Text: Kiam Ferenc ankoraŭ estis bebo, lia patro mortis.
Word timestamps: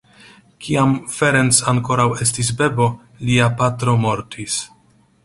Kiam 0.67 0.93
Ferenc 1.17 1.59
ankoraŭ 1.73 2.07
estis 2.25 2.49
bebo, 2.63 2.87
lia 3.29 3.51
patro 3.61 3.95
mortis. 4.07 4.57